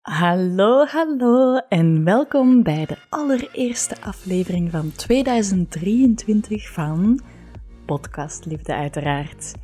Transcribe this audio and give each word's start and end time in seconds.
Hallo, 0.00 0.84
hallo 0.86 1.56
en 1.68 2.04
welkom 2.04 2.62
bij 2.62 2.86
de 2.86 2.96
allereerste 3.08 4.00
aflevering 4.02 4.70
van 4.70 4.92
2023 4.92 6.72
van 6.72 7.20
Podcast 7.86 8.44
Liefde 8.44 8.74
uiteraard. 8.74 9.54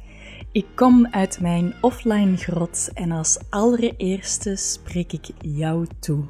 Ik 0.52 0.66
kom 0.74 1.06
uit 1.06 1.40
mijn 1.40 1.74
offline 1.80 2.36
grot 2.36 2.90
en 2.94 3.10
als 3.10 3.38
allereerste 3.50 4.56
spreek 4.56 5.12
ik 5.12 5.26
jou 5.38 5.86
toe. 6.00 6.24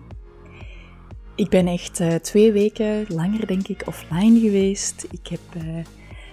Ik 1.35 1.49
ben 1.49 1.67
echt 1.67 2.01
uh, 2.01 2.15
twee 2.15 2.53
weken 2.53 3.05
langer 3.09 3.47
denk 3.47 3.69
ik 3.69 3.83
offline 3.87 4.41
geweest. 4.41 5.07
Ik 5.11 5.27
heb 5.27 5.65
uh, 5.65 5.85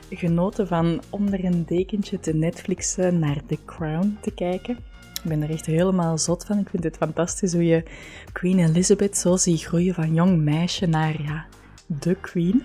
genoten 0.10 0.68
van 0.68 1.02
onder 1.10 1.46
een 1.46 1.66
dekentje 1.66 2.20
te 2.20 2.34
Netflixen 2.34 3.20
naar 3.20 3.46
The 3.46 3.58
Crown 3.66 4.18
te 4.22 4.34
kijken. 4.34 4.93
Ik 5.24 5.30
ben 5.30 5.42
er 5.42 5.50
echt 5.50 5.66
helemaal 5.66 6.18
zot 6.18 6.46
van. 6.46 6.60
Ik 6.60 6.70
vind 6.70 6.84
het 6.84 6.98
fantastisch 6.98 7.54
hoe 7.54 7.66
je 7.66 7.84
Queen 8.32 8.60
Elizabeth 8.60 9.18
zo 9.18 9.36
ziet 9.36 9.64
groeien 9.64 9.94
van 9.94 10.14
jong 10.14 10.38
meisje 10.38 10.86
naar 10.86 11.22
ja, 11.22 11.46
de 11.86 12.16
Queen. 12.16 12.64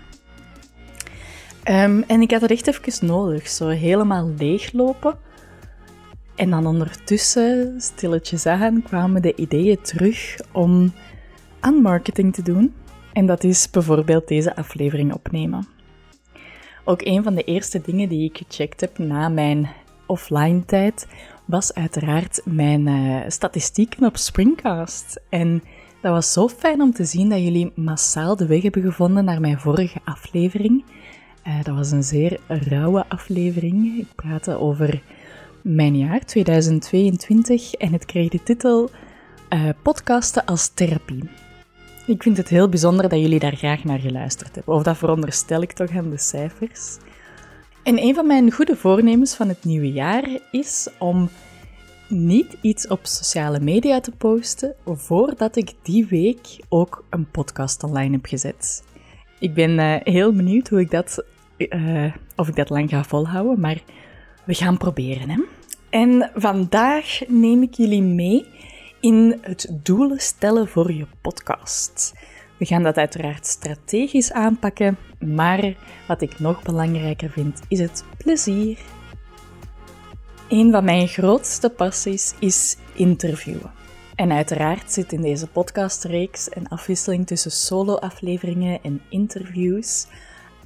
Um, 1.65 2.03
en 2.03 2.21
ik 2.21 2.31
had 2.31 2.41
het 2.41 2.51
echt 2.51 2.67
even 2.67 3.07
nodig, 3.07 3.49
zo 3.49 3.69
helemaal 3.69 4.33
leeglopen. 4.39 5.19
En 6.35 6.51
dan 6.51 6.67
ondertussen, 6.67 7.75
stilletjes 7.81 8.47
aan, 8.47 8.83
kwamen 8.83 9.23
de 9.23 9.35
ideeën 9.35 9.81
terug 9.81 10.39
om 10.53 10.93
aan 11.61 11.75
marketing 11.75 12.35
te 12.35 12.43
doen. 12.43 12.75
En 13.13 13.27
dat 13.27 13.45
is 13.45 13.71
bijvoorbeeld 13.71 14.29
deze 14.29 14.57
aflevering 14.57 15.13
opnemen. 15.13 15.67
Ook 16.85 17.01
een 17.05 17.23
van 17.23 17.35
de 17.35 17.45
eerste 17.45 17.81
dingen 17.81 18.09
die 18.09 18.31
ik 18.31 18.37
gecheckt 18.47 18.81
heb 18.81 18.99
na 18.99 19.29
mijn 19.29 19.69
offline 20.07 20.65
tijd 20.65 21.07
was 21.49 21.75
uiteraard 21.75 22.41
mijn 22.45 22.87
uh, 22.87 23.21
statistieken 23.29 24.07
op 24.07 24.17
Springcast. 24.17 25.21
En 25.29 25.63
dat 26.01 26.13
was 26.13 26.33
zo 26.33 26.49
fijn 26.49 26.81
om 26.81 26.93
te 26.93 27.05
zien 27.05 27.29
dat 27.29 27.39
jullie 27.39 27.73
massaal 27.75 28.37
de 28.37 28.47
weg 28.47 28.63
hebben 28.63 28.83
gevonden 28.83 29.25
naar 29.25 29.41
mijn 29.41 29.59
vorige 29.59 29.99
aflevering. 30.05 30.85
Uh, 31.47 31.63
dat 31.63 31.75
was 31.75 31.91
een 31.91 32.03
zeer 32.03 32.41
rauwe 32.47 33.05
aflevering. 33.09 33.99
Ik 33.99 34.07
praatte 34.15 34.59
over 34.59 35.03
mijn 35.63 35.97
jaar 35.97 36.25
2022 36.25 37.75
en 37.75 37.93
het 37.93 38.05
kreeg 38.05 38.29
de 38.29 38.43
titel 38.43 38.91
uh, 39.51 39.69
Podcasten 39.83 40.45
als 40.45 40.69
therapie. 40.69 41.31
Ik 42.07 42.23
vind 42.23 42.37
het 42.37 42.49
heel 42.49 42.69
bijzonder 42.69 43.09
dat 43.09 43.21
jullie 43.21 43.39
daar 43.39 43.57
graag 43.57 43.85
naar 43.85 43.99
geluisterd 43.99 44.55
hebben. 44.55 44.75
Of 44.75 44.83
dat 44.83 44.97
veronderstel 44.97 45.63
ik 45.63 45.73
toch 45.73 45.97
aan 45.97 46.11
de 46.11 46.19
cijfers. 46.19 46.99
En 47.89 48.03
een 48.03 48.15
van 48.15 48.27
mijn 48.27 48.53
goede 48.53 48.77
voornemens 48.77 49.35
van 49.35 49.49
het 49.49 49.65
nieuwe 49.65 49.93
jaar 49.93 50.25
is 50.51 50.89
om 50.99 51.29
niet 52.09 52.57
iets 52.61 52.87
op 52.87 53.07
sociale 53.07 53.61
media 53.61 54.01
te 54.01 54.11
posten 54.11 54.75
voordat 54.85 55.57
ik 55.57 55.73
die 55.83 56.07
week 56.07 56.59
ook 56.69 57.05
een 57.11 57.31
podcast 57.31 57.83
online 57.83 58.15
heb 58.15 58.27
gezet. 58.27 58.85
Ik 59.39 59.55
ben 59.55 59.71
uh, 59.71 59.95
heel 60.03 60.33
benieuwd 60.33 60.69
hoe 60.69 60.81
ik 60.81 60.91
dat, 60.91 61.25
uh, 61.57 62.13
of 62.37 62.49
ik 62.49 62.57
dat 62.57 62.71
lang 62.71 62.91
ga 62.91 63.05
volhouden, 63.05 63.61
maar 63.61 63.83
we 64.45 64.55
gaan 64.55 64.79
proberen. 64.79 65.31
Hè? 65.31 65.43
En 65.91 66.31
vandaag 66.35 67.21
neem 67.29 67.63
ik 67.63 67.75
jullie 67.75 68.03
mee 68.03 68.47
in 69.01 69.39
het 69.41 69.69
doelen 69.83 70.21
stellen 70.21 70.69
voor 70.69 70.93
je 70.93 71.07
podcast. 71.21 72.15
We 72.59 72.65
gaan 72.65 72.83
dat 72.83 72.97
uiteraard 72.97 73.47
strategisch 73.47 74.33
aanpakken, 74.33 74.99
maar 75.19 75.75
wat 76.09 76.23
ik 76.23 76.39
nog 76.39 76.63
belangrijker 76.63 77.31
vind 77.31 77.61
is 77.69 77.79
het 77.79 78.05
plezier. 78.17 78.79
Een 80.49 80.71
van 80.71 80.85
mijn 80.85 81.09
grootste 81.09 81.71
passies 81.71 82.35
is 82.39 82.77
interviewen. 82.95 83.71
En 84.15 84.33
uiteraard 84.33 84.93
zit 84.93 85.13
in 85.13 85.23
deze 85.23 85.47
podcastreeks 85.47 86.49
een 86.51 86.69
afwisseling 86.69 87.27
tussen 87.27 87.51
solo-afleveringen 87.51 88.83
en 88.83 89.01
interviews. 89.09 90.07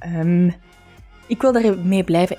Um, 0.05 0.53
ik 1.27 1.41
wil 1.41 1.51
daarmee 1.51 2.03
blijven 2.03 2.37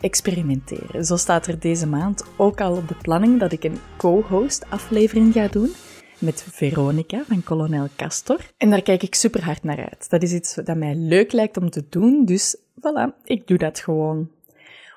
experimenteren. 0.00 1.04
Zo 1.04 1.16
staat 1.16 1.46
er 1.46 1.58
deze 1.58 1.86
maand 1.86 2.24
ook 2.36 2.60
al 2.60 2.76
op 2.76 2.88
de 2.88 2.96
planning 3.02 3.40
dat 3.40 3.52
ik 3.52 3.64
een 3.64 3.78
co-host 3.96 4.64
aflevering 4.70 5.32
ga 5.32 5.48
doen 5.48 5.70
met 6.18 6.46
Veronica 6.50 7.24
van 7.26 7.42
Kolonel 7.42 7.88
Castor. 7.96 8.40
En 8.56 8.70
daar 8.70 8.82
kijk 8.82 9.02
ik 9.02 9.14
super 9.14 9.44
hard 9.44 9.62
naar 9.62 9.78
uit. 9.78 10.10
Dat 10.10 10.22
is 10.22 10.32
iets 10.32 10.54
dat 10.54 10.76
mij 10.76 10.94
leuk 10.94 11.32
lijkt 11.32 11.56
om 11.56 11.70
te 11.70 11.86
doen, 11.88 12.24
dus 12.24 12.56
voilà, 12.56 13.22
ik 13.24 13.46
doe 13.46 13.58
dat 13.58 13.80
gewoon. 13.80 14.30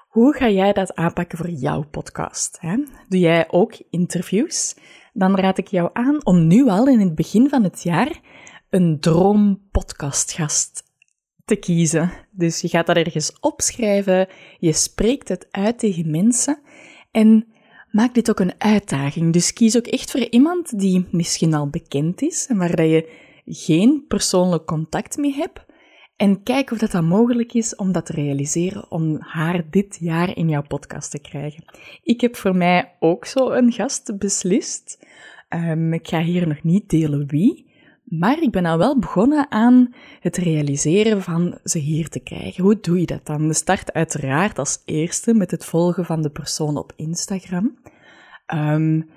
Hoe 0.07 0.34
ga 0.34 0.50
jij 0.50 0.74
dat 0.74 0.96
aanpakken 0.96 1.38
voor 1.38 1.50
jouw 1.50 1.84
podcast? 1.91 2.57
Hè? 2.59 2.75
Doe 3.07 3.19
jij 3.19 3.52
ook 3.52 3.74
interviews? 3.90 4.75
Dan 5.13 5.35
raad 5.35 5.57
ik 5.57 5.68
jou 5.68 5.90
aan 5.94 6.25
om 6.25 6.47
nu 6.47 6.68
al 6.68 6.88
in 6.88 7.00
het 7.00 7.16
begin 7.16 7.50
van 7.50 7.63
het 7.63 7.84
jaar 7.84 8.19
een 8.69 9.00
droom 9.00 9.62
podcastgast 9.72 10.84
te 11.46 11.56
kiezen. 11.56 12.12
Dus 12.31 12.62
je 12.62 12.68
gaat 12.68 12.88
dat 12.88 12.96
ergens 12.96 13.40
opschrijven, 13.40 14.28
je 14.59 14.74
spreekt 14.74 15.28
het 15.28 15.47
uit 15.51 15.80
tegen 15.80 16.12
mensen 16.12 16.59
en 17.12 17.47
maak 17.92 18.14
dit 18.14 18.30
ook 18.30 18.40
een 18.40 18.54
uitdaging. 18.58 19.34
Dus 19.34 19.54
kies 19.54 19.78
ook 19.78 19.88
echt 19.88 20.12
voor 20.12 20.28
iemand 20.30 20.80
die 20.80 21.08
misschien 21.12 21.54
al 21.54 21.70
bekend 21.70 22.22
is 22.22 22.48
en 22.50 22.58
waar 22.58 22.76
dat 22.76 22.90
je 22.90 23.10
geen 23.46 24.06
persoonlijk 24.08 24.66
contact 24.66 25.18
mee 25.18 25.34
hebt. 25.34 25.66
En 26.16 26.44
kijk 26.44 26.72
of 26.72 26.78
dat 26.78 26.92
dan 26.92 27.06
mogelijk 27.06 27.54
is 27.54 27.76
om 27.76 27.92
dat 27.92 28.06
te 28.06 28.14
realiseren, 28.14 28.92
om 28.92 29.18
haar 29.20 29.64
dit 29.70 29.98
jaar 30.00 30.38
in 30.38 30.50
jouw 30.50 30.64
podcast 30.68 31.12
te 31.12 31.20
krijgen. 31.20 31.64
Ik 32.04 32.22
heb 32.22 32.36
voor 32.36 32.56
mij 32.56 32.96
ook 33.00 33.26
zo 33.26 33.50
een 33.50 33.72
gast 33.72 34.18
beslist. 34.18 35.08
Um, 35.50 35.94
ik 35.94 36.08
ga 36.08 36.22
hier 36.22 36.48
nog 36.48 36.64
niet 36.64 36.90
delen 36.90 37.28
wie, 37.28 37.69
maar 38.09 38.42
ik 38.42 38.52
ben 38.52 38.66
al 38.66 38.78
wel 38.78 39.00
begonnen 39.00 39.52
aan 39.52 39.94
het 40.20 40.38
realiseren 40.38 41.22
van 41.22 41.58
ze 41.64 41.80
hier 41.80 42.09
te 42.09 42.20
krijgen. 42.20 42.64
Hoe 42.64 42.80
doe 42.81 43.00
je 43.00 43.06
dat 43.06 43.25
dan? 43.25 43.47
De 43.47 43.53
start 43.53 43.94
uiteraard 43.94 44.59
als 44.59 44.81
eerste 44.86 45.34
met 45.34 45.52
het 45.52 45.66
volgen 45.66 46.06
van 46.06 46.22
de 46.22 46.30
persoon 46.30 46.78
op 46.78 46.94
Instagram. 46.96 47.78
Um, 48.53 49.09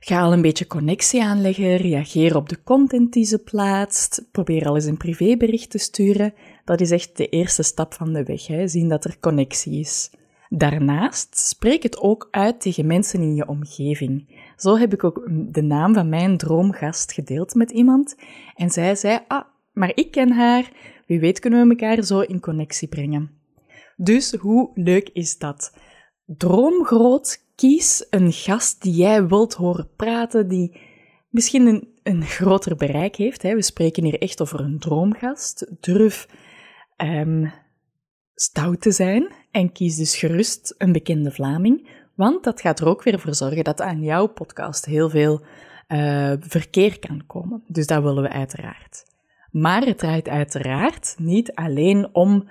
ga 0.00 0.20
al 0.20 0.32
een 0.32 0.42
beetje 0.42 0.66
connectie 0.66 1.22
aanleggen, 1.22 1.76
reageer 1.76 2.36
op 2.36 2.48
de 2.48 2.62
content 2.62 3.12
die 3.12 3.24
ze 3.24 3.38
plaatst, 3.38 4.24
probeer 4.30 4.68
al 4.68 4.74
eens 4.74 4.84
een 4.84 4.96
privébericht 4.96 5.70
te 5.70 5.78
sturen. 5.78 6.34
Dat 6.64 6.80
is 6.80 6.90
echt 6.90 7.16
de 7.16 7.28
eerste 7.28 7.62
stap 7.62 7.94
van 7.94 8.12
de 8.12 8.24
weg, 8.24 8.46
hè? 8.46 8.68
zien 8.68 8.88
dat 8.88 9.04
er 9.04 9.16
connectie 9.20 9.80
is. 9.80 10.10
Daarnaast 10.48 11.38
spreek 11.38 11.82
het 11.82 12.00
ook 12.00 12.28
uit 12.30 12.60
tegen 12.60 12.86
mensen 12.86 13.20
in 13.20 13.34
je 13.34 13.48
omgeving. 13.48 14.41
Zo 14.56 14.76
heb 14.76 14.92
ik 14.92 15.04
ook 15.04 15.28
de 15.52 15.62
naam 15.62 15.94
van 15.94 16.08
mijn 16.08 16.36
droomgast 16.36 17.12
gedeeld 17.12 17.54
met 17.54 17.70
iemand 17.70 18.16
en 18.54 18.70
zij 18.70 18.94
zei, 18.94 19.18
ah, 19.26 19.44
maar 19.72 19.92
ik 19.94 20.10
ken 20.10 20.32
haar, 20.32 20.72
wie 21.06 21.20
weet 21.20 21.38
kunnen 21.38 21.62
we 21.62 21.70
elkaar 21.70 22.04
zo 22.04 22.20
in 22.20 22.40
connectie 22.40 22.88
brengen. 22.88 23.30
Dus 23.96 24.32
hoe 24.32 24.70
leuk 24.74 25.08
is 25.12 25.38
dat? 25.38 25.76
Droomgroot, 26.26 27.44
kies 27.54 28.06
een 28.10 28.32
gast 28.32 28.82
die 28.82 28.94
jij 28.94 29.26
wilt 29.26 29.54
horen 29.54 29.90
praten, 29.96 30.48
die 30.48 30.80
misschien 31.28 31.66
een, 31.66 31.88
een 32.02 32.22
groter 32.22 32.76
bereik 32.76 33.16
heeft. 33.16 33.42
Hè. 33.42 33.54
We 33.54 33.62
spreken 33.62 34.04
hier 34.04 34.20
echt 34.20 34.40
over 34.40 34.60
een 34.60 34.78
droomgast. 34.78 35.66
Durf 35.80 36.28
um, 36.96 37.52
stout 38.34 38.80
te 38.80 38.90
zijn 38.90 39.32
en 39.50 39.72
kies 39.72 39.96
dus 39.96 40.16
gerust 40.16 40.74
een 40.78 40.92
bekende 40.92 41.30
Vlaming, 41.30 41.88
want 42.14 42.44
dat 42.44 42.60
gaat 42.60 42.80
er 42.80 42.88
ook 42.88 43.02
weer 43.02 43.20
voor 43.20 43.34
zorgen 43.34 43.64
dat 43.64 43.80
aan 43.80 44.02
jouw 44.02 44.26
podcast 44.26 44.84
heel 44.84 45.10
veel 45.10 45.40
uh, 45.88 46.32
verkeer 46.40 46.98
kan 46.98 47.26
komen. 47.26 47.62
Dus 47.66 47.86
dat 47.86 48.02
willen 48.02 48.22
we 48.22 48.28
uiteraard. 48.28 49.04
Maar 49.50 49.82
het 49.82 49.98
draait 49.98 50.28
uiteraard 50.28 51.14
niet 51.18 51.54
alleen 51.54 52.08
om 52.12 52.48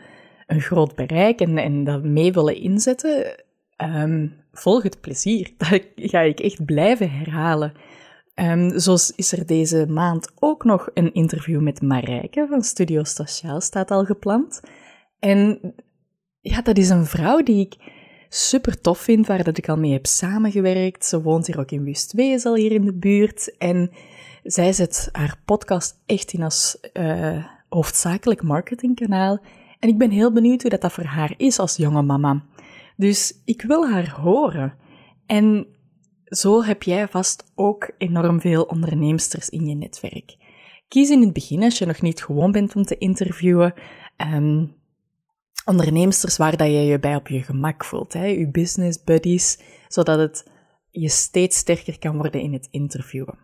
een 0.48 0.62
groot 0.62 0.96
bereik 0.96 1.40
en, 1.42 1.84
dat 1.84 2.04
mee 2.04 2.32
willen 2.32 2.56
inzetten. 2.56 3.44
Um, 3.78 4.36
volg 4.52 4.84
het 4.84 5.02
plezier. 5.02 5.54
Dat 5.58 5.82
ga 5.96 6.20
ik 6.20 6.40
echt 6.40 6.66
blijven 6.66 7.12
herhalen. 7.12 7.74
Um, 8.36 8.80
zo 8.80 8.94
is 9.16 9.32
er 9.32 9.46
deze 9.46 9.86
maand 9.90 10.32
ook 10.40 10.64
nog 10.64 10.90
een 10.94 11.14
interview 11.14 11.62
met 11.62 11.82
Marijke 11.82 12.48
van 12.50 12.62
Studio 12.62 13.04
Staciaal, 13.04 13.62
staat 13.62 13.92
al 13.92 14.06
gepland. 14.06 14.62
En 15.20 15.74
ja, 16.42 16.62
dat 16.62 16.78
is 16.78 16.90
een 16.90 17.06
vrouw 17.06 17.44
die 17.44 17.66
ik 17.66 17.76
super 18.34 18.82
tof 18.82 19.00
vind, 19.00 19.28
waar 19.28 19.44
dat 19.44 19.58
ik 19.58 19.70
al 19.70 19.78
mee 19.78 19.92
heb 19.92 20.06
samengewerkt. 20.06 21.06
Ze 21.06 21.22
woont 21.22 21.48
hier 21.48 21.60
ook 21.60 21.72
in 21.72 21.84
Wustwezel, 21.84 22.56
hier 22.56 22.72
in 22.72 22.86
de 22.86 22.94
buurt. 22.94 23.58
En 23.58 23.92
zij 24.44 24.74
zet 24.74 25.10
haar 25.12 25.40
podcast 25.46 26.02
echt 26.06 26.34
in 26.34 26.44
als 26.44 26.78
uh, 26.94 27.46
hoofdzakelijk 27.70 28.44
marketingkanaal. 28.44 29.40
En 29.80 29.90
ik 29.90 29.98
ben 29.98 30.10
heel 30.10 30.32
benieuwd 30.32 30.62
hoe 30.62 30.72
dat, 30.72 30.82
dat 30.82 30.92
voor 30.92 31.04
haar 31.04 31.34
is 31.38 31.60
als 31.60 31.76
jonge 31.76 32.02
mama. 32.02 32.44
Dus 32.98 33.42
ik 33.46 33.62
wil 33.62 33.90
haar 33.90 34.10
horen. 34.10 34.74
En 35.26 35.68
zo 36.26 36.64
heb 36.64 36.84
jij 36.84 37.08
vast 37.08 37.52
ook 37.56 37.92
enorm 37.98 38.42
veel 38.42 38.64
onderneemsters 38.64 39.50
in 39.50 39.66
je 39.66 39.76
netwerk. 39.76 40.36
Kies 40.88 41.10
in 41.10 41.22
het 41.22 41.34
begin, 41.34 41.64
als 41.64 41.78
je 41.78 41.86
nog 41.86 42.02
niet 42.02 42.24
gewoon 42.24 42.52
bent 42.52 42.76
om 42.76 42.84
te 42.84 42.98
interviewen, 42.98 43.74
um, 44.34 44.76
onderneemsters 45.66 46.38
waar 46.38 46.58
dat 46.58 46.68
je 46.68 46.74
je 46.74 47.00
bij 47.00 47.16
op 47.16 47.28
je 47.28 47.42
gemak 47.42 47.86
voelt, 47.86 48.14
hè? 48.14 48.26
je 48.26 48.52
business 48.52 49.04
buddies, 49.04 49.60
zodat 49.88 50.20
het 50.20 50.50
je 50.90 51.10
steeds 51.10 51.58
sterker 51.58 52.00
kan 52.00 52.18
worden 52.18 52.42
in 52.42 52.54
het 52.54 52.68
interviewen. 52.72 53.38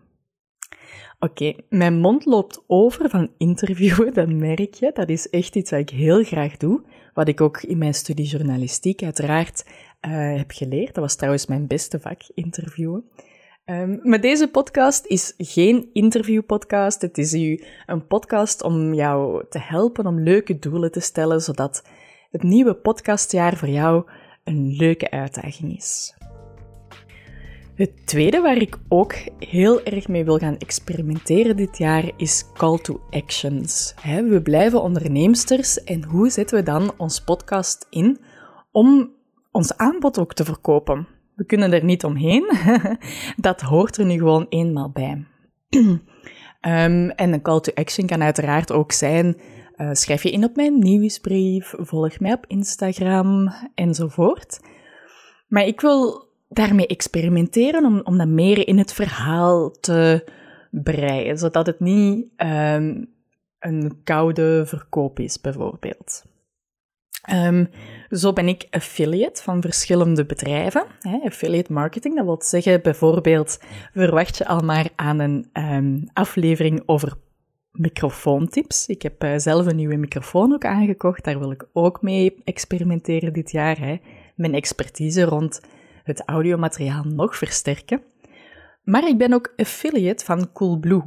Oké, 1.19 1.54
mijn 1.69 2.00
mond 2.00 2.25
loopt 2.25 2.64
over 2.68 3.10
van 3.10 3.31
interviewen, 3.38 4.14
dat 4.19 4.30
merk 4.30 4.74
je. 4.74 4.92
Dat 4.94 5.10
is 5.10 5.30
echt 5.30 5.56
iets 5.56 5.72
wat 5.72 5.80
ik 5.80 5.90
heel 5.90 6.24
graag 6.24 6.58
doe. 6.58 6.86
Wat 7.14 7.28
ik 7.28 7.42
ook 7.42 7.62
in 7.62 7.78
mijn 7.78 7.94
studie 7.94 8.25
journalistiek 8.25 9.04
uiteraard 9.04 9.66
uh, 10.02 10.38
heb 10.38 10.52
geleerd. 10.52 10.94
Dat 10.94 11.04
was 11.04 11.16
trouwens 11.16 11.46
mijn 11.46 11.68
beste 11.68 12.00
vak, 12.00 12.22
interviewen. 12.34 13.04
Um, 13.66 14.00
maar 14.04 14.22
deze 14.22 14.48
podcast 14.48 15.06
is 15.06 15.34
geen 15.38 15.90
interviewpodcast. 15.94 17.02
Het 17.02 17.18
is 17.18 17.34
u 17.34 17.63
een 17.86 18.08
podcast 18.08 18.63
om 18.63 18.94
jou 18.94 19.46
te 19.50 19.60
helpen 19.60 20.06
om 20.06 20.20
leuke 20.20 20.60
doelen 20.60 20.92
te 20.92 21.00
stellen, 21.00 21.42
zodat 21.42 21.84
het 22.31 22.44
nieuwe 22.44 22.74
podcastjaar 22.74 23.57
voor 23.57 23.69
jou 23.69 24.06
een 24.44 24.75
leuke 24.75 25.12
uitdaging 25.12 25.77
is. 25.77 26.15
Het 27.75 28.07
tweede 28.07 28.41
waar 28.41 28.57
ik 28.57 28.77
ook 28.88 29.13
heel 29.39 29.83
erg 29.83 30.07
mee 30.07 30.25
wil 30.25 30.38
gaan 30.38 30.57
experimenteren 30.57 31.57
dit 31.57 31.77
jaar 31.77 32.12
is 32.15 32.45
call 32.53 32.77
to 32.77 33.01
actions. 33.09 33.94
We 34.03 34.41
blijven 34.44 34.81
onderneemsters 34.81 35.83
en 35.83 36.03
hoe 36.03 36.29
zetten 36.29 36.57
we 36.57 36.63
dan 36.63 36.94
ons 36.97 37.24
podcast 37.24 37.88
in 37.89 38.19
om 38.71 39.12
ons 39.51 39.77
aanbod 39.77 40.19
ook 40.19 40.33
te 40.33 40.45
verkopen? 40.45 41.07
We 41.35 41.45
kunnen 41.45 41.74
er 41.74 41.83
niet 41.83 42.03
omheen. 42.03 42.51
Dat 43.38 43.62
hoort 43.62 43.97
er 43.97 44.06
nu 44.06 44.18
gewoon 44.18 44.45
eenmaal 44.50 44.89
bij. 44.89 45.25
Um, 45.69 47.09
en 47.24 47.33
een 47.33 47.41
call 47.41 47.59
to 47.59 47.71
action 47.74 48.07
kan 48.07 48.24
uiteraard 48.24 48.71
ook 48.71 48.91
zijn: 48.91 49.38
uh, 49.77 49.89
schrijf 49.94 50.24
je 50.24 50.31
in 50.31 50.44
op 50.44 50.56
mijn 50.56 50.79
nieuwsbrief, 50.79 51.74
volg 51.77 52.19
mij 52.19 52.33
op 52.33 52.45
Instagram 52.47 53.53
enzovoort. 53.75 54.59
Maar 55.47 55.65
ik 55.65 55.81
wil 55.81 56.27
daarmee 56.50 56.88
experimenteren 56.88 57.85
om, 57.85 58.01
om 58.03 58.18
dat 58.18 58.27
meer 58.27 58.68
in 58.68 58.77
het 58.77 58.94
verhaal 58.94 59.71
te 59.71 60.29
breien, 60.71 61.38
zodat 61.38 61.65
het 61.65 61.79
niet 61.79 62.25
um, 62.38 63.09
een 63.59 64.00
koude 64.03 64.63
verkoop 64.65 65.19
is, 65.19 65.41
bijvoorbeeld. 65.41 66.25
Um, 67.33 67.69
zo 68.09 68.33
ben 68.33 68.47
ik 68.47 68.68
affiliate 68.69 69.44
van 69.44 69.62
verschillende 69.62 70.25
bedrijven. 70.25 70.83
Affiliate 71.24 71.74
marketing, 71.74 72.15
dat 72.15 72.25
wil 72.25 72.41
zeggen 72.41 72.81
bijvoorbeeld, 72.81 73.59
verwacht 73.94 74.38
je 74.38 74.47
al 74.47 74.59
maar 74.59 74.89
aan 74.95 75.19
een 75.19 75.50
um, 75.53 76.09
aflevering 76.13 76.83
over 76.85 77.18
microfoontips. 77.77 78.88
Ik 78.88 79.01
heb 79.01 79.24
uh, 79.24 79.38
zelf 79.38 79.65
een 79.65 79.75
nieuwe 79.75 79.95
microfoon 79.95 80.53
ook 80.53 80.65
aangekocht, 80.65 81.24
daar 81.24 81.39
wil 81.39 81.51
ik 81.51 81.68
ook 81.74 82.01
mee 82.01 82.41
experimenteren 82.44 83.33
dit 83.33 83.51
jaar. 83.51 83.79
Hè. 83.79 83.97
Mijn 84.35 84.53
expertise 84.53 85.24
rond 85.24 85.62
het 86.03 86.24
audiomateriaal 86.25 87.03
nog 87.03 87.38
versterken. 87.38 88.01
Maar 88.83 89.07
ik 89.07 89.18
ben 89.18 89.33
ook 89.33 89.53
affiliate 89.56 90.25
van 90.25 90.51
Coolblue. 90.51 91.03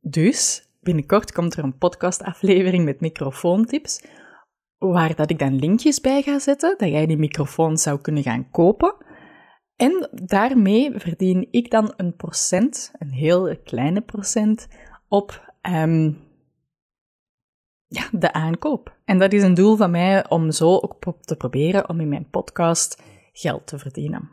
Dus 0.00 0.68
binnenkort 0.80 1.32
komt 1.32 1.54
er 1.54 1.64
een 1.64 1.78
podcastaflevering 1.78 2.84
met 2.84 3.00
microfoontips, 3.00 4.04
waar 4.78 5.14
dat 5.14 5.30
ik 5.30 5.38
dan 5.38 5.58
linkjes 5.58 6.00
bij 6.00 6.22
ga 6.22 6.38
zetten, 6.38 6.74
dat 6.78 6.88
jij 6.88 7.06
die 7.06 7.16
microfoon 7.16 7.76
zou 7.76 8.00
kunnen 8.00 8.22
gaan 8.22 8.50
kopen. 8.50 8.94
En 9.76 10.10
daarmee 10.24 10.92
verdien 10.94 11.48
ik 11.50 11.70
dan 11.70 11.92
een 11.96 12.16
procent, 12.16 12.92
een 12.98 13.10
heel 13.10 13.56
kleine 13.64 14.00
procent, 14.00 14.68
op 15.08 15.49
um, 15.68 16.18
ja, 17.86 18.08
de 18.12 18.32
aankoop. 18.32 18.96
En 19.04 19.18
dat 19.18 19.32
is 19.32 19.42
een 19.42 19.54
doel 19.54 19.76
van 19.76 19.90
mij 19.90 20.28
om 20.28 20.50
zo 20.50 20.74
ook 20.74 21.16
te 21.20 21.36
proberen 21.36 21.88
om 21.88 22.00
in 22.00 22.08
mijn 22.08 22.30
podcast 22.30 23.02
geld 23.32 23.66
te 23.66 23.78
verdienen. 23.78 24.30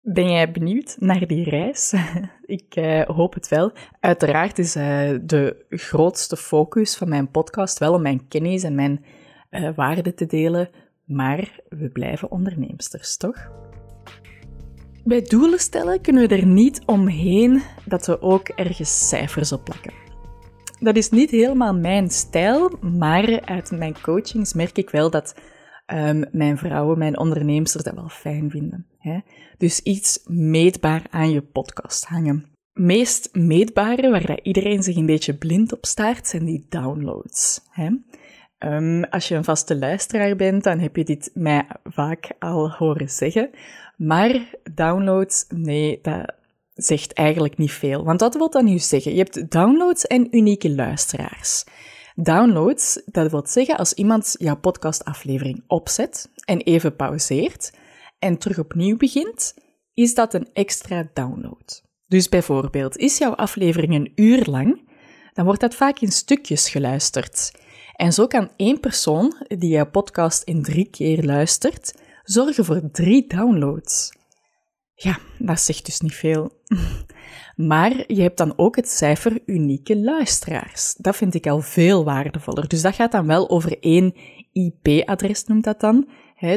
Ben 0.00 0.30
jij 0.30 0.50
benieuwd 0.50 0.96
naar 0.98 1.26
die 1.26 1.50
reis? 1.50 1.94
Ik 2.58 2.76
uh, 2.76 3.02
hoop 3.02 3.34
het 3.34 3.48
wel. 3.48 3.72
Uiteraard 4.00 4.58
is 4.58 4.76
uh, 4.76 5.18
de 5.22 5.64
grootste 5.68 6.36
focus 6.36 6.96
van 6.96 7.08
mijn 7.08 7.30
podcast 7.30 7.78
wel 7.78 7.94
om 7.94 8.02
mijn 8.02 8.28
kennis 8.28 8.62
en 8.62 8.74
mijn 8.74 9.04
uh, 9.50 9.74
waarden 9.74 10.14
te 10.14 10.26
delen, 10.26 10.70
maar 11.04 11.60
we 11.68 11.88
blijven 11.88 12.30
onderneemsters, 12.30 13.16
toch? 13.16 13.50
Bij 15.04 15.22
doelen 15.22 15.58
stellen 15.58 16.00
kunnen 16.00 16.28
we 16.28 16.36
er 16.36 16.46
niet 16.46 16.82
omheen 16.86 17.62
dat 17.84 18.06
we 18.06 18.22
ook 18.22 18.48
ergens 18.48 19.08
cijfers 19.08 19.52
op 19.52 19.64
plakken. 19.64 19.92
Dat 20.80 20.96
is 20.96 21.10
niet 21.10 21.30
helemaal 21.30 21.74
mijn 21.74 22.10
stijl, 22.10 22.78
maar 22.80 23.40
uit 23.40 23.70
mijn 23.70 24.00
coachings 24.00 24.52
merk 24.52 24.78
ik 24.78 24.90
wel 24.90 25.10
dat 25.10 25.34
um, 25.86 26.24
mijn 26.32 26.58
vrouwen, 26.58 26.98
mijn 26.98 27.18
ondernemers 27.18 27.72
dat 27.72 27.94
wel 27.94 28.08
fijn 28.08 28.50
vinden. 28.50 28.86
Hè? 28.98 29.18
Dus 29.58 29.80
iets 29.80 30.20
meetbaar 30.24 31.06
aan 31.10 31.30
je 31.30 31.42
podcast 31.42 32.04
hangen. 32.04 32.48
Meest 32.72 33.28
meetbare, 33.32 34.10
waar 34.10 34.26
dat 34.26 34.40
iedereen 34.42 34.82
zich 34.82 34.96
een 34.96 35.06
beetje 35.06 35.36
blind 35.36 35.72
op 35.72 35.86
staart, 35.86 36.28
zijn 36.28 36.44
die 36.44 36.66
downloads. 36.68 37.60
Hè? 37.70 37.88
Um, 38.64 39.04
als 39.04 39.28
je 39.28 39.34
een 39.34 39.44
vaste 39.44 39.78
luisteraar 39.78 40.36
bent, 40.36 40.64
dan 40.64 40.78
heb 40.78 40.96
je 40.96 41.04
dit 41.04 41.30
mij 41.34 41.66
vaak 41.84 42.32
al 42.38 42.70
horen 42.70 43.10
zeggen. 43.10 43.50
Maar 43.96 44.54
downloads, 44.74 45.44
nee, 45.48 45.98
dat 46.02 46.34
zegt 46.74 47.12
eigenlijk 47.12 47.58
niet 47.58 47.72
veel. 47.72 48.04
Want 48.04 48.20
wat 48.20 48.34
wil 48.34 48.50
dat 48.50 48.62
nu 48.62 48.78
zeggen? 48.78 49.12
Je 49.12 49.18
hebt 49.18 49.50
downloads 49.50 50.06
en 50.06 50.36
unieke 50.36 50.70
luisteraars. 50.70 51.64
Downloads, 52.14 53.02
dat 53.04 53.30
wil 53.30 53.46
zeggen 53.46 53.76
als 53.76 53.92
iemand 53.92 54.34
jouw 54.38 54.56
podcastaflevering 54.56 55.64
opzet 55.66 56.30
en 56.44 56.58
even 56.58 56.96
pauzeert 56.96 57.72
en 58.18 58.38
terug 58.38 58.58
opnieuw 58.58 58.96
begint, 58.96 59.54
is 59.94 60.14
dat 60.14 60.34
een 60.34 60.48
extra 60.52 61.10
download. 61.14 61.82
Dus 62.06 62.28
bijvoorbeeld, 62.28 62.96
is 62.96 63.18
jouw 63.18 63.34
aflevering 63.34 63.94
een 63.94 64.12
uur 64.14 64.44
lang, 64.44 64.88
dan 65.32 65.44
wordt 65.44 65.60
dat 65.60 65.74
vaak 65.74 65.98
in 65.98 66.12
stukjes 66.12 66.68
geluisterd. 66.68 67.52
En 68.00 68.12
zo 68.12 68.26
kan 68.26 68.50
één 68.56 68.80
persoon 68.80 69.34
die 69.46 69.70
jouw 69.70 69.90
podcast 69.90 70.42
in 70.42 70.62
drie 70.62 70.90
keer 70.90 71.24
luistert, 71.24 71.94
zorgen 72.22 72.64
voor 72.64 72.90
drie 72.92 73.26
downloads. 73.26 74.12
Ja, 74.94 75.18
dat 75.38 75.60
zegt 75.60 75.84
dus 75.84 76.00
niet 76.00 76.14
veel. 76.14 76.50
Maar 77.56 78.04
je 78.06 78.22
hebt 78.22 78.36
dan 78.36 78.52
ook 78.56 78.76
het 78.76 78.88
cijfer 78.88 79.40
unieke 79.46 79.96
luisteraars. 79.96 80.94
Dat 80.98 81.16
vind 81.16 81.34
ik 81.34 81.46
al 81.46 81.60
veel 81.60 82.04
waardevoller. 82.04 82.68
Dus 82.68 82.82
dat 82.82 82.94
gaat 82.94 83.12
dan 83.12 83.26
wel 83.26 83.50
over 83.50 83.78
één 83.80 84.14
IP-adres, 84.52 85.44
noemt 85.44 85.64
dat 85.64 85.80
dan. 85.80 86.08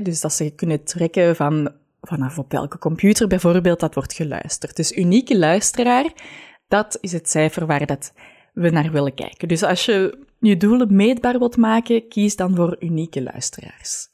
dus 0.04 0.22
dat 0.22 0.34
ze 0.34 0.50
kunnen 0.56 0.84
trekken 0.84 1.36
van 1.36 1.72
vanaf 2.02 2.38
op 2.38 2.52
welke 2.52 2.78
computer 2.78 3.28
bijvoorbeeld 3.28 3.80
dat 3.80 3.94
wordt 3.94 4.14
geluisterd. 4.14 4.76
Dus 4.76 4.98
unieke 4.98 5.38
luisteraar, 5.38 6.14
dat 6.68 6.98
is 7.02 7.12
het 7.12 7.30
cijfer 7.30 7.66
waar 7.66 7.86
dat 7.86 8.14
we 8.54 8.70
naar 8.70 8.92
willen 8.92 9.14
kijken. 9.14 9.48
Dus 9.48 9.64
als 9.64 9.86
je 9.86 10.26
je 10.48 10.58
doelen 10.58 10.96
meetbaar 10.96 11.40
wilt 11.40 11.58
maken, 11.58 12.08
kies 12.08 12.36
dan 12.36 12.56
voor 12.56 12.76
unieke 12.80 13.24
luisteraars. 13.24 14.08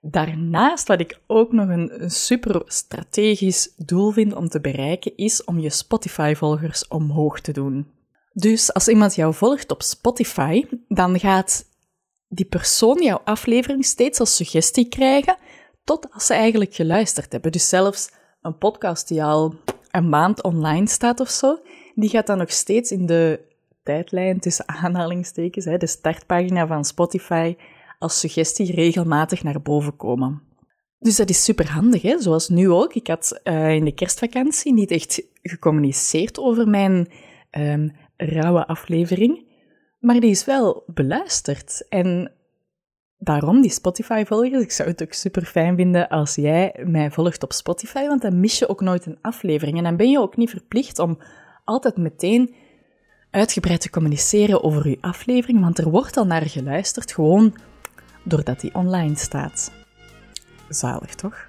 Daarnaast, 0.00 0.88
wat 0.88 1.00
ik 1.00 1.20
ook 1.26 1.52
nog 1.52 1.68
een, 1.68 2.10
super 2.10 2.62
strategisch 2.66 3.72
doel 3.76 4.10
vind 4.10 4.34
om 4.34 4.48
te 4.48 4.60
bereiken, 4.60 5.16
is 5.16 5.44
om 5.44 5.58
je 5.58 5.70
Spotify-volgers 5.70 6.88
omhoog 6.88 7.40
te 7.40 7.52
doen. 7.52 7.86
Dus 8.32 8.72
als 8.72 8.88
iemand 8.88 9.14
jou 9.14 9.34
volgt 9.34 9.70
op 9.70 9.82
Spotify, 9.82 10.64
dan 10.88 11.18
gaat 11.18 11.64
die 12.28 12.46
persoon 12.46 13.02
jouw 13.02 13.20
aflevering 13.24 13.84
steeds 13.84 14.20
als 14.20 14.36
suggestie 14.36 14.88
krijgen, 14.88 15.36
tot 15.84 16.10
als 16.10 16.26
ze 16.26 16.34
eigenlijk 16.34 16.74
geluisterd 16.74 17.32
hebben. 17.32 17.52
Dus 17.52 17.68
zelfs 17.68 18.10
een 18.42 18.58
podcast 18.58 19.08
die 19.08 19.24
al 19.24 19.54
een 19.90 20.08
maand 20.08 20.42
online 20.42 20.88
staat 20.88 21.20
of 21.20 21.30
zo, 21.30 21.58
die 21.94 22.08
gaat 22.08 22.26
dan 22.26 22.38
nog 22.38 22.52
steeds 22.52 22.90
in 22.90 23.06
de 23.06 23.52
tijdlijn 23.84 24.40
tussen 24.40 24.68
aanhalingstekens, 24.68 25.64
de 25.64 25.86
startpagina 25.86 26.66
van 26.66 26.84
Spotify, 26.84 27.56
als 27.98 28.20
suggestie 28.20 28.74
regelmatig 28.74 29.42
naar 29.42 29.62
boven 29.62 29.96
komen. 29.96 30.42
Dus 30.98 31.16
dat 31.16 31.28
is 31.28 31.44
super 31.44 31.70
handig, 31.70 32.02
hè? 32.02 32.20
zoals 32.20 32.48
nu 32.48 32.70
ook. 32.70 32.94
Ik 32.94 33.06
had 33.06 33.40
uh, 33.44 33.74
in 33.74 33.84
de 33.84 33.94
kerstvakantie 33.94 34.72
niet 34.72 34.90
echt 34.90 35.22
gecommuniceerd 35.42 36.38
over 36.38 36.68
mijn 36.68 37.08
um, 37.50 37.92
rauwe 38.16 38.66
aflevering, 38.66 39.44
maar 40.00 40.20
die 40.20 40.30
is 40.30 40.44
wel 40.44 40.82
beluisterd. 40.86 41.86
En 41.88 42.32
daarom 43.18 43.60
die 43.60 43.70
Spotify-volgers. 43.70 44.62
Ik 44.62 44.72
zou 44.72 44.88
het 44.88 45.02
ook 45.02 45.12
super 45.12 45.44
fijn 45.44 45.76
vinden 45.76 46.08
als 46.08 46.34
jij 46.34 46.84
mij 46.86 47.10
volgt 47.10 47.42
op 47.42 47.52
Spotify, 47.52 48.06
want 48.06 48.22
dan 48.22 48.40
mis 48.40 48.58
je 48.58 48.68
ook 48.68 48.80
nooit 48.80 49.06
een 49.06 49.18
aflevering. 49.20 49.76
En 49.76 49.84
dan 49.84 49.96
ben 49.96 50.10
je 50.10 50.20
ook 50.20 50.36
niet 50.36 50.50
verplicht 50.50 50.98
om 50.98 51.18
altijd 51.64 51.96
meteen 51.96 52.54
uitgebreid 53.34 53.80
te 53.80 53.90
communiceren 53.90 54.62
over 54.62 54.88
je 54.88 54.98
aflevering, 55.00 55.60
want 55.60 55.78
er 55.78 55.90
wordt 55.90 56.16
al 56.16 56.26
naar 56.26 56.48
geluisterd, 56.48 57.12
gewoon 57.12 57.54
doordat 58.22 58.60
die 58.60 58.74
online 58.74 59.16
staat. 59.16 59.72
Zalig 60.68 61.14
toch? 61.14 61.46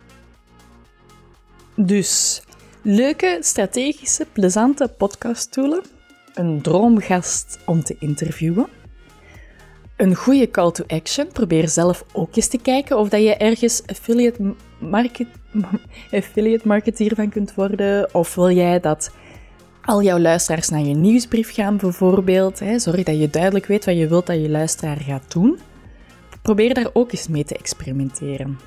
Dus, 1.75 2.41
leuke, 2.81 3.37
strategische, 3.41 4.25
plezante 4.31 4.87
podcasttoolen, 4.97 5.83
een 6.33 6.61
droomgast 6.61 7.59
om 7.65 7.83
te 7.83 7.95
interviewen, 7.99 8.67
een 9.95 10.15
goede 10.15 10.51
call 10.51 10.71
to 10.71 10.83
action. 10.87 11.27
Probeer 11.27 11.69
zelf 11.69 12.05
ook 12.13 12.35
eens 12.35 12.47
te 12.47 12.57
kijken 12.57 12.97
of 12.97 13.09
dat 13.09 13.21
je 13.21 13.35
ergens 13.35 13.87
affiliate, 13.87 14.53
market, 14.79 15.27
affiliate 16.11 16.67
marketeer 16.67 17.15
van 17.15 17.29
kunt 17.29 17.53
worden. 17.53 18.13
Of 18.13 18.35
wil 18.35 18.51
jij 18.51 18.79
dat 18.79 19.11
al 19.85 20.03
jouw 20.03 20.19
luisteraars 20.19 20.69
naar 20.69 20.81
je 20.81 20.93
nieuwsbrief 20.93 21.53
gaan 21.53 21.77
bijvoorbeeld. 21.77 22.59
Hè. 22.59 22.79
Zorg 22.79 23.03
dat 23.03 23.19
je 23.19 23.29
duidelijk 23.29 23.65
weet 23.65 23.85
wat 23.85 23.97
je 23.97 24.07
wilt 24.07 24.25
dat 24.25 24.41
je 24.41 24.49
luisteraar 24.49 24.99
gaat 24.99 25.31
doen. 25.31 25.59
Probeer 26.41 26.73
daar 26.73 26.89
ook 26.93 27.11
eens 27.11 27.27
mee 27.27 27.43
te 27.43 27.57
experimenteren. 27.57 28.59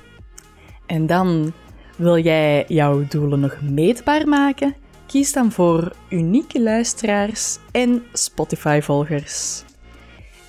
En 0.85 1.05
dan 1.05 1.53
wil 1.95 2.17
jij 2.17 2.65
jouw 2.67 3.05
doelen 3.07 3.39
nog 3.39 3.61
meetbaar 3.61 4.27
maken? 4.27 4.75
Kies 5.05 5.33
dan 5.33 5.51
voor 5.51 5.91
unieke 6.09 6.61
luisteraars 6.61 7.57
en 7.71 8.03
Spotify-volgers. 8.13 9.63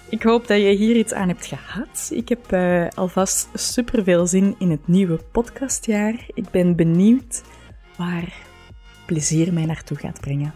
Ik 0.08 0.22
hoop 0.22 0.46
dat 0.46 0.58
je 0.58 0.70
hier 0.70 0.96
iets 0.96 1.12
aan 1.12 1.28
hebt 1.28 1.46
gehad. 1.46 2.10
Ik 2.12 2.28
heb 2.28 2.52
uh, 2.52 2.86
alvast 2.94 3.48
super 3.54 4.04
veel 4.04 4.26
zin 4.26 4.54
in 4.58 4.70
het 4.70 4.88
nieuwe 4.88 5.20
podcastjaar. 5.32 6.26
Ik 6.34 6.50
ben 6.50 6.76
benieuwd 6.76 7.42
waar 7.96 8.48
plezier 9.10 9.52
mij 9.52 9.64
naartoe 9.64 9.96
gaat 9.96 10.20
brengen. 10.20 10.54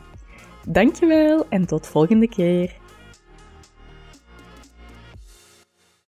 Dankjewel 0.66 1.46
en 1.48 1.66
tot 1.66 1.86
volgende 1.86 2.28
keer. 2.28 2.72